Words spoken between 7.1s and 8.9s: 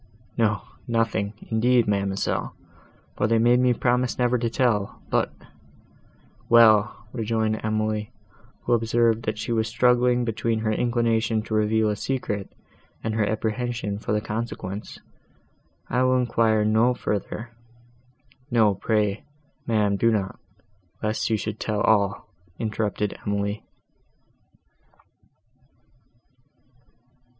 rejoined Emily, who